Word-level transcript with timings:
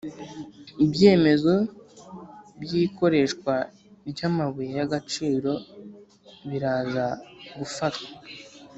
Ibyemezo 0.85 1.53
by’ 2.61 2.71
ikoreshwa 2.83 3.53
ryamabuye 4.09 4.71
yagaciro 4.79 5.51
birazagfatwa. 6.49 8.09